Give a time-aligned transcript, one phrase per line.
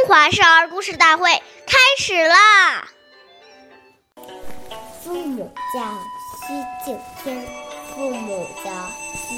[0.00, 1.30] 中华少儿故事大会
[1.66, 2.88] 开始啦！
[5.04, 5.78] 父母教，
[6.40, 6.54] 须
[6.86, 7.44] 敬天；
[7.94, 8.70] 父母教，
[9.14, 9.36] 须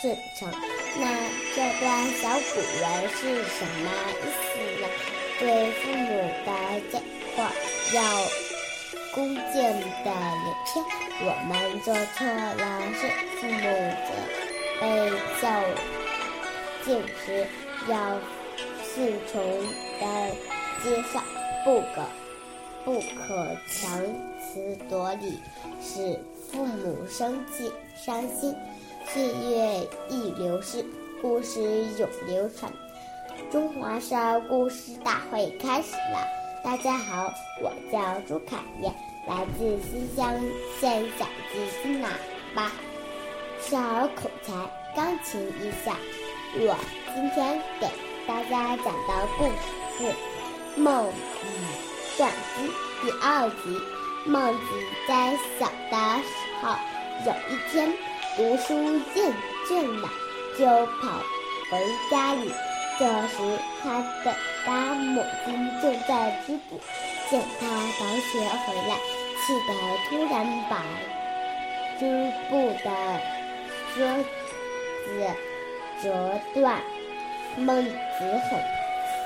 [0.00, 0.50] 顺承。
[0.98, 1.06] 那
[1.54, 3.90] 这段小古文是什么
[4.22, 4.48] 意思
[4.80, 4.88] 呢？
[5.38, 6.08] 对父母
[6.46, 6.50] 的
[6.90, 7.02] 讲
[7.36, 7.52] 话
[7.92, 8.00] 要
[9.14, 9.62] 恭敬
[10.04, 10.82] 的聆听。
[11.20, 11.52] 我们
[11.82, 12.64] 做错了
[12.94, 13.00] 事，
[13.38, 13.60] 父母
[14.06, 14.08] 责
[14.80, 14.82] 被
[15.42, 15.44] 教
[16.86, 16.86] 训
[17.26, 17.46] 时
[17.88, 17.94] 要
[18.98, 19.40] 顺从
[20.00, 20.34] 的
[20.82, 21.22] 接上，
[21.64, 22.02] 不可
[22.84, 24.04] 不可强
[24.40, 25.38] 词夺理，
[25.80, 26.18] 使
[26.50, 28.52] 父母生气伤心。
[29.06, 30.84] 岁月易流逝，
[31.22, 31.60] 故事
[31.96, 32.72] 永流传。
[33.52, 36.18] 中华少儿故事大会开始了！
[36.64, 38.92] 大家好，我叫朱凯燕，
[39.28, 40.34] 来自新乡
[40.80, 42.08] 县小鸡新喇
[42.52, 42.72] 叭
[43.60, 44.52] 少儿口才
[44.96, 45.94] 钢琴一校。
[46.56, 46.76] 我
[47.14, 47.86] 今天给
[48.28, 49.52] 大家讲的故事
[49.96, 50.04] 是
[50.76, 51.14] 《孟子
[52.18, 52.68] 传记》
[53.00, 53.80] 第二集。
[54.26, 54.60] 孟子
[55.08, 56.28] 在小的时
[56.60, 56.76] 候，
[57.24, 57.90] 有一天
[58.36, 58.74] 读书
[59.14, 59.32] 厌
[59.66, 60.10] 倦了，
[60.58, 60.66] 就
[61.00, 61.08] 跑
[61.70, 62.52] 回家里。
[62.98, 66.78] 这时，他的大母亲正在织布，
[67.30, 67.66] 见他
[67.98, 68.98] 放学回来，
[69.40, 69.72] 气得
[70.10, 70.84] 突然把
[71.98, 72.90] 织布的
[73.96, 74.22] 梭
[75.06, 75.34] 子
[76.02, 76.78] 折断。
[77.58, 78.60] 孟子很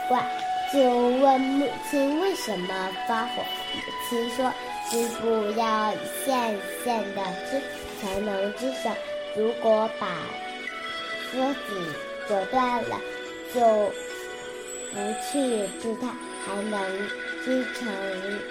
[0.08, 0.24] 怪，
[0.72, 3.42] 就问母亲为什么发火。
[3.74, 4.52] 母亲说
[4.90, 7.60] ：“织布要一线一线的织，
[8.00, 8.92] 才能织成。
[9.36, 10.06] 如果把
[11.32, 11.94] 梭子
[12.28, 13.00] 折断了。”
[13.54, 16.08] 就不去织它，
[16.42, 16.80] 还能
[17.44, 17.86] 织成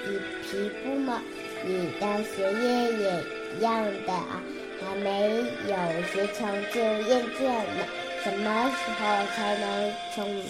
[0.05, 1.19] 一皮布吗？
[1.65, 3.23] 你的学业也
[3.57, 4.43] 一样的啊，
[4.79, 5.75] 还没有
[6.13, 7.87] 学成就厌倦了。
[8.23, 10.41] 什么时候才能成为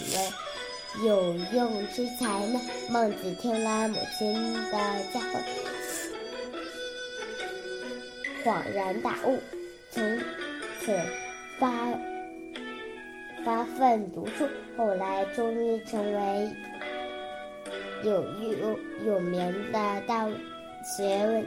[1.04, 2.60] 有用之才呢？
[2.90, 4.70] 孟子听了母亲的
[5.12, 5.42] 教诲，
[8.44, 9.38] 恍然大悟，
[9.90, 10.18] 从
[10.80, 11.00] 此
[11.58, 11.70] 发。
[13.44, 16.48] 发奋读书，后来终于成为
[18.04, 20.28] 有有有名的大
[20.96, 21.44] 学问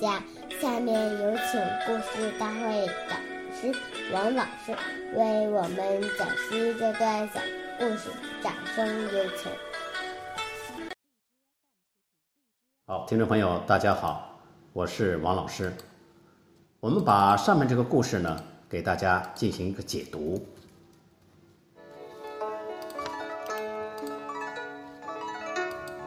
[0.00, 0.22] 家。
[0.60, 3.16] 下面有请故事大会的
[3.60, 3.70] 师
[4.10, 4.74] 王老师
[5.14, 7.38] 为我们讲述这段小
[7.78, 8.08] 故事，
[8.42, 9.52] 掌声有请。
[12.86, 14.40] 好，听众朋友，大家好，
[14.72, 15.70] 我是王老师。
[16.80, 20.42] 我们把上面这个故事呢，给大家进行一个解读。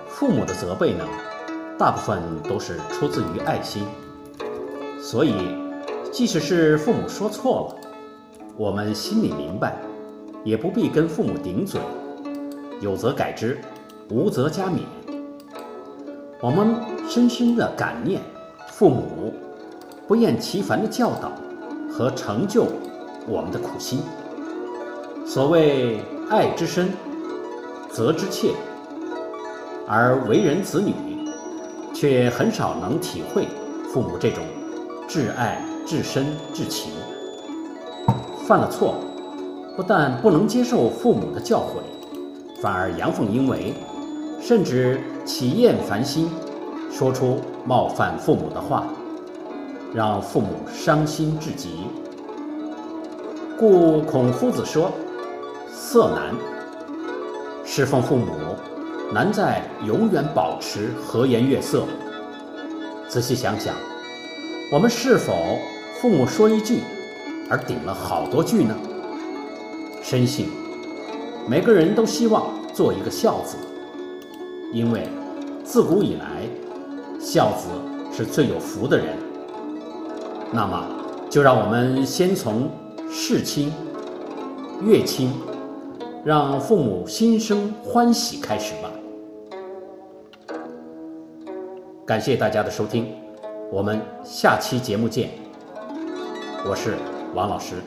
[0.07, 1.07] 父母的责备呢，
[1.77, 3.85] 大部分都是出自于爱心，
[4.99, 5.33] 所以
[6.13, 7.89] 即使是父母说错了，
[8.55, 9.75] 我们心里明白，
[10.43, 11.81] 也不必跟父母顶嘴，
[12.79, 13.59] 有则改之，
[14.11, 14.81] 无则加勉。
[16.39, 16.75] 我们
[17.09, 18.21] 深深的感念
[18.67, 19.33] 父母
[20.07, 21.31] 不厌其烦的教导
[21.91, 22.67] 和成就
[23.27, 24.01] 我们的苦心。
[25.25, 25.99] 所谓
[26.29, 26.89] 爱之深，
[27.89, 28.51] 责之切。
[29.87, 30.93] 而为人子女，
[31.91, 33.47] 却很少能体会
[33.91, 34.43] 父母这种
[35.13, 36.25] 至爱、至深、
[36.55, 36.91] 至情。
[38.47, 38.95] 犯了错，
[39.77, 41.83] 不但不能接受父母的教诲，
[42.63, 43.75] 反而阳奉阴违，
[44.41, 46.31] 甚至起厌烦心，
[46.91, 48.87] 说出冒犯父母的话，
[49.93, 51.85] 让父母伤心至极。
[53.55, 54.91] 故孔夫子说
[55.71, 56.33] ：“色难，
[57.63, 58.25] 侍奉父母。”
[59.13, 61.83] 难在永远保持和颜悦色。
[63.07, 63.75] 仔细想想，
[64.71, 65.59] 我们是否
[65.99, 66.79] 父母说一句，
[67.49, 68.75] 而顶了好多句呢？
[70.01, 70.49] 深信
[71.47, 73.55] 每个人都希望做一个孝子，
[74.73, 75.07] 因为
[75.63, 76.47] 自古以来，
[77.19, 77.67] 孝子
[78.11, 79.15] 是最有福的人。
[80.51, 80.85] 那么，
[81.29, 82.69] 就让我们先从
[83.09, 83.71] 事亲、
[84.81, 85.31] 悦亲，
[86.25, 88.89] 让父母心生欢喜开始吧。
[92.05, 93.07] 感谢大家的收听，
[93.73, 95.31] 我们下期节目见。
[96.63, 96.95] 我是
[97.33, 97.77] 王老师。